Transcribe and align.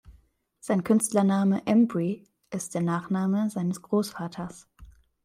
Sein 0.61 0.83
Künstlername 0.83 1.61
"Embry" 1.67 2.27
ist 2.49 2.73
der 2.73 2.81
Nachname 2.81 3.51
seines 3.51 3.83
Großvaters. 3.83 4.67